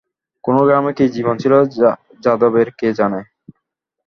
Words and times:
কোন 0.43 0.55
গ্রামে 0.67 0.91
কী 0.97 1.05
জীবন 1.15 1.35
ছিল 1.43 1.53
যাদবের 2.25 2.67
কে 2.79 2.87
জানে? 2.99 3.19